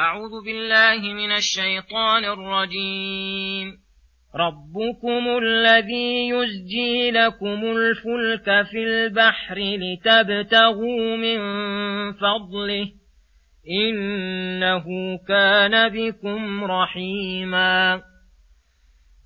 [0.00, 3.72] أعوذ بالله من الشيطان الرجيم.
[4.34, 11.38] ربكم الذي يزجي لكم الفلك في البحر لتبتغوا من
[12.12, 12.92] فضله.
[13.70, 14.84] إنه
[15.28, 18.02] كان بكم رحيما.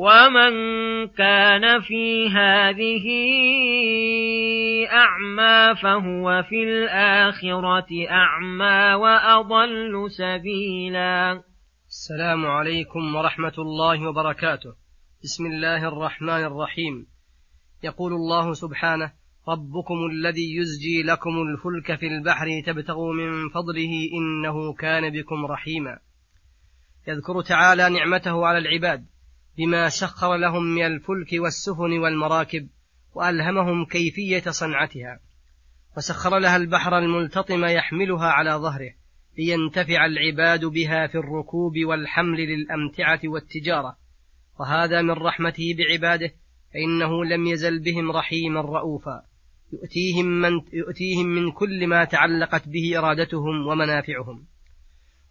[0.00, 0.52] ومن
[1.08, 3.06] كان في هذه
[4.92, 11.42] أعمى فهو في الآخرة أعمى وأضل سبيلا.
[11.88, 14.74] السلام عليكم ورحمة الله وبركاته.
[15.24, 17.06] بسم الله الرحمن الرحيم.
[17.84, 19.12] يقول الله سبحانه
[19.48, 25.98] ربكم الذي يزجي لكم الفلك في البحر تبتغوا من فضله إنه كان بكم رحيما.
[27.08, 29.06] يذكر تعالى نعمته على العباد.
[29.58, 32.68] بما سخر لهم من الفلك والسفن والمراكب
[33.14, 35.20] وألهمهم كيفية صنعتها
[35.96, 38.90] وسخر لها البحر الملتطم يحملها على ظهره
[39.38, 43.96] لينتفع العباد بها في الركوب والحمل للأمتعة والتجارة.
[44.60, 46.30] وهذا من رحمته بعباده
[46.74, 49.22] فإنه لم يزل بهم رحيما رؤوفا.
[49.72, 54.46] يؤتيهم من, يؤتيهم من كل ما تعلقت به إرادتهم ومنافعهم.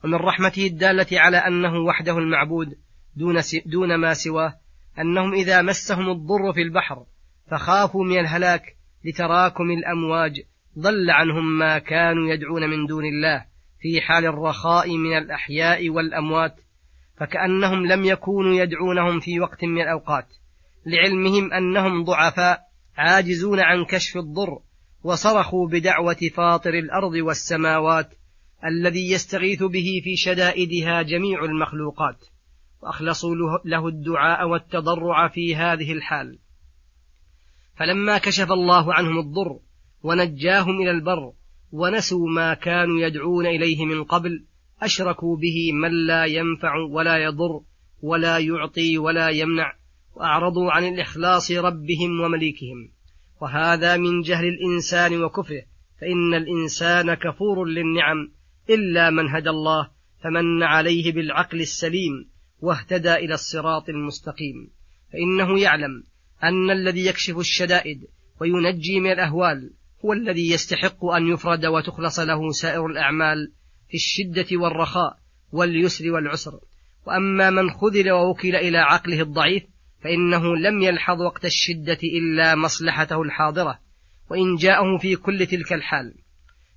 [0.03, 2.75] ومن رحمته الدالة على أنه وحده المعبود
[3.15, 4.53] دون, دون ما سواه
[4.99, 7.05] أنهم إذا مسهم الضر في البحر
[7.51, 8.75] فخافوا من الهلاك
[9.05, 10.41] لتراكم الأمواج
[10.79, 13.45] ضل عنهم ما كانوا يدعون من دون الله
[13.81, 16.55] في حال الرخاء من الأحياء والأموات
[17.17, 20.27] فكأنهم لم يكونوا يدعونهم في وقت من الأوقات
[20.85, 22.59] لعلمهم أنهم ضعفاء
[22.97, 24.59] عاجزون عن كشف الضر
[25.03, 28.09] وصرخوا بدعوة فاطر الأرض والسماوات
[28.65, 32.25] الذي يستغيث به في شدائدها جميع المخلوقات.
[32.81, 33.35] وأخلصوا
[33.65, 36.39] له الدعاء والتضرع في هذه الحال.
[37.75, 39.59] فلما كشف الله عنهم الضر
[40.03, 41.33] ونجاهم إلى البر
[41.71, 44.45] ونسوا ما كانوا يدعون إليه من قبل
[44.81, 47.61] أشركوا به من لا ينفع ولا يضر
[48.01, 49.73] ولا يعطي ولا يمنع
[50.15, 52.91] وأعرضوا عن الإخلاص ربهم ومليكهم.
[53.41, 55.61] وهذا من جهل الإنسان وكفره
[56.01, 58.31] فإن الإنسان كفور للنعم
[58.69, 59.89] إلا من هدى الله
[60.23, 62.29] فمن عليه بالعقل السليم
[62.61, 64.69] واهتدى إلى الصراط المستقيم.
[65.13, 66.03] فإنه يعلم
[66.43, 68.07] أن الذي يكشف الشدائد
[68.41, 69.73] وينجي من الأهوال
[70.05, 73.51] هو الذي يستحق أن يفرد وتخلص له سائر الأعمال
[73.89, 75.17] في الشدة والرخاء
[75.51, 76.59] واليسر والعسر.
[77.05, 79.63] وأما من خذل ووكل إلى عقله الضعيف
[80.03, 83.79] فإنه لم يلحظ وقت الشدة إلا مصلحته الحاضرة
[84.29, 86.13] وإن جاءه في كل تلك الحال.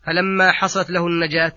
[0.07, 1.53] فلما حصلت له النجاة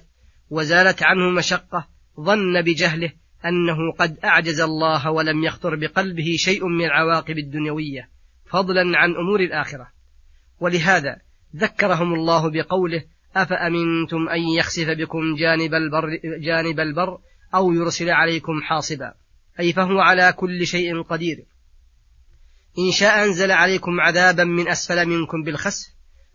[0.50, 1.88] وزالت عنه مشقة
[2.19, 3.12] ظن بجهله
[3.45, 8.09] أنه قد أعجز الله ولم يخطر بقلبه شيء من العواقب الدنيوية
[8.45, 9.88] فضلا عن أمور الآخرة.
[10.59, 11.18] ولهذا
[11.56, 13.03] ذكرهم الله بقوله
[13.36, 16.09] أفأمنتم أن يخسف بكم جانب البر,
[16.39, 17.18] جانب البر
[17.56, 19.13] أو يرسل عليكم حاصبا؟
[19.59, 21.45] أي فهو على كل شيء قدير.
[22.80, 25.88] إن شاء أنزل عليكم عذابا من أسفل منكم بالخسف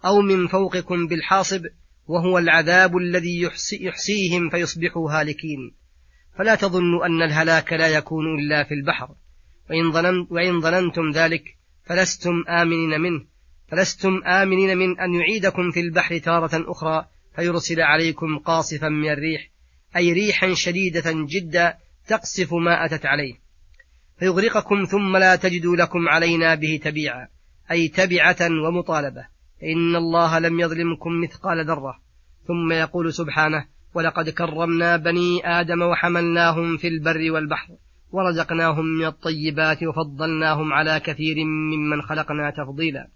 [0.04, 1.62] أو من فوقكم بالحاصب
[2.06, 5.79] وهو العذاب الذي يحصي يحصيهم فيصبحوا هالكين.
[6.40, 9.08] فلا تظنوا أن الهلاك لا يكون إلا في البحر.
[9.70, 13.24] وإن, ظنن وإن ظننتم ذلك فلستم آمنين منه.
[13.68, 17.06] فلستم آمنين من أن يعيدكم في البحر تارة أخرى
[17.36, 19.50] فيرسل عليكم قاصفا من الريح
[19.96, 21.74] أي ريحا شديدة جدا
[22.06, 23.34] تقصف ما أتت عليه.
[24.18, 27.28] فيغرقكم ثم لا تجدوا لكم علينا به تبيعا
[27.70, 29.26] أي تبعة ومطالبة.
[29.62, 32.00] إن الله لم يظلمكم مثقال ذرة.
[32.46, 37.68] ثم يقول سبحانه ولقد كرمنا بني آدم وحملناهم في البر والبحر
[38.12, 43.08] ورزقناهم من الطيبات وفضلناهم على كثير ممن خلقنا تفضيلا.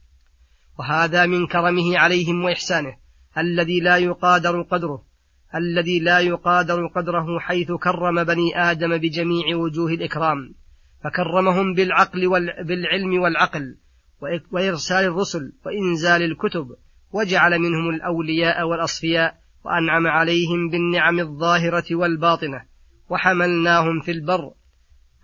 [0.79, 2.97] وهذا من كرمه عليهم وإحسانه
[3.39, 5.03] الذي لا يقادر قدره
[5.55, 10.55] الذي لا يقادر قدره حيث كرم بني آدم بجميع وجوه الإكرام
[11.05, 12.65] فكرمهم بالعقل وال...
[12.65, 13.77] بالعلم والعقل
[14.53, 16.67] وإرسال الرسل وإنزال الكتب
[17.13, 22.65] وجعل منهم الأولياء والأصفياء وأنعم عليهم بالنعم الظاهرة والباطنة
[23.11, 24.53] وحملناهم في البر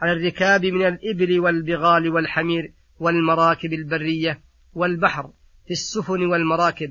[0.00, 4.40] على الركاب من الإبل والبغال والحمير والمراكب البرية
[4.74, 5.30] والبحر
[5.66, 6.90] في السفن والمراكب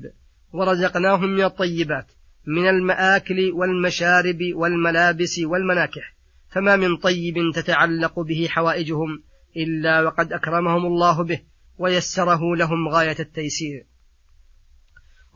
[0.52, 2.12] ورزقناهم من الطيبات
[2.46, 6.16] من المآكل والمشارب والملابس والمناكح
[6.50, 9.22] فما من طيب تتعلق به حوائجهم
[9.56, 11.40] إلا وقد أكرمهم الله به
[11.78, 13.86] ويسره لهم غاية التيسير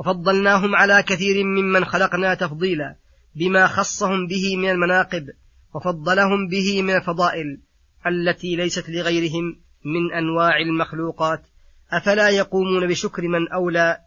[0.01, 2.97] وفضلناهم على كثير ممن خلقنا تفضيلا
[3.35, 5.27] بما خصهم به من المناقب
[5.75, 7.61] وفضلهم به من الفضائل
[8.07, 11.47] التي ليست لغيرهم من أنواع المخلوقات.
[11.93, 13.99] أفلا يقومون بشكر من أولى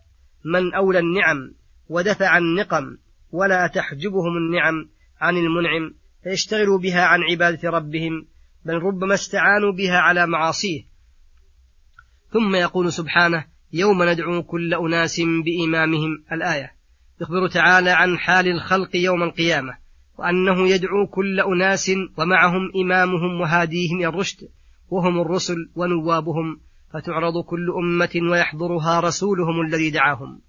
[0.45, 1.53] من أولى النعم
[1.89, 2.97] ودفع النقم
[3.31, 4.89] ولا تحجبهم النعم
[5.21, 5.93] عن المنعم
[6.23, 8.27] فيشتغلوا بها عن عبادة ربهم
[8.65, 10.83] بل ربما استعانوا بها على معاصيه.
[12.33, 16.23] ثم يقول سبحانه يوم ندعو كل أناس بإمامهم.
[16.31, 16.71] الآية
[17.21, 19.77] يخبر تعالى عن حال الخلق يوم القيامة
[20.17, 24.47] وأنه يدعو كل أناس ومعهم إمامهم وهاديهم الرشد
[24.89, 26.59] وهم الرسل ونوابهم.
[26.93, 30.41] فتعرض كل أمة ويحضرها رسولهم الذي دعاهم.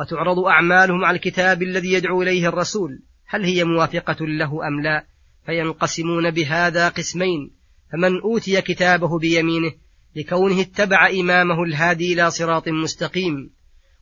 [0.00, 5.06] وتعرض أعمالهم على الكتاب الذي يدعو إليه الرسول هل هي موافقة له أم لا؟
[5.46, 7.50] فينقسمون بهذا قسمين
[7.92, 9.72] فمن أوتي كتابه بيمينه
[10.16, 13.50] لكونه اتبع إمامه الهادي إلى صراط مستقيم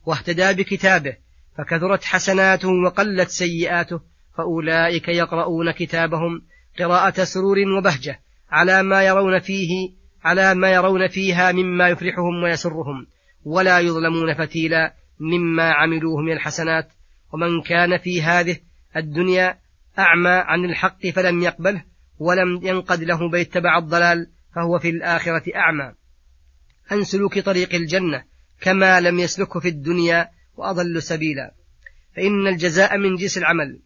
[0.06, 1.16] واهتدى بكتابه
[1.58, 4.00] فكثرت حسناته وقلت سيئاته
[4.38, 6.43] فأولئك يقرؤون كتابهم
[6.78, 8.20] قراءة سرور وبهجة
[8.50, 13.06] على ما يرون فيه على ما يرون فيها مما يفرحهم ويسرهم
[13.44, 16.88] ولا يظلمون فتيلا مما عملوه من الحسنات.
[17.32, 18.56] ومن كان في هذه
[18.96, 19.58] الدنيا
[19.99, 21.84] أعمى عن الحق فلم يقبله
[22.19, 24.31] ولم ينقد له بل اتبع الضلال.
[24.58, 25.93] فهو في الآخرة أعمى.
[26.90, 28.25] عن سلوك طريق الجنة
[28.60, 31.55] كما لم يسلكه في الدنيا وأضل سبيلا.
[32.16, 33.82] فإن الجزاء من جنس العمل.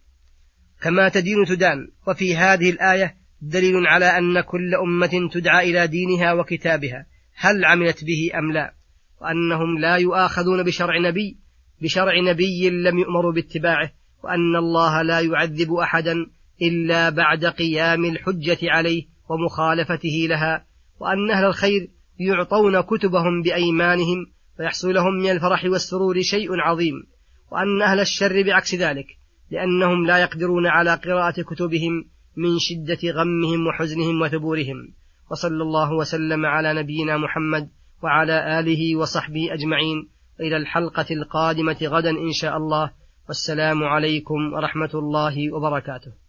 [0.82, 1.88] كما تدين تدان.
[2.08, 7.06] وفي هذه الآية دليل على أن كل أمة تدعى إلى دينها وكتابها.
[7.34, 8.74] هل عملت به أم لا؟
[9.20, 11.38] وأنهم لا يؤاخذون بشرع نبي
[11.82, 13.92] بشرع نبي لم يؤمروا باتباعه.
[14.24, 16.14] وأن الله لا يعذب أحدا
[16.62, 20.66] إلا بعد قيام الحجة عليه ومخالفته لها
[21.00, 21.88] وأن أهل الخير
[22.20, 24.26] يعطون كتبهم بأيمانهم
[24.56, 26.94] فيحصل لهم من الفرح والسرور شيء عظيم
[27.52, 29.06] وأن أهل الشر بعكس ذلك
[29.50, 32.04] لأنهم لا يقدرون على قراءة كتبهم
[32.36, 34.94] من شدة غمهم وحزنهم وثبورهم.
[35.30, 37.68] وصلى الله وسلم على نبينا محمد
[38.02, 40.08] وعلى آله وصحبه أجمعين
[40.40, 42.90] إلى الحلقة القادمة غدا إن شاء الله.
[43.28, 46.21] والسلام عليكم ورحمة الله وبركاته.